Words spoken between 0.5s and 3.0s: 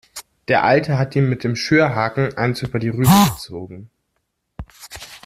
Alte hat ihm mit dem Schürhaken eins über die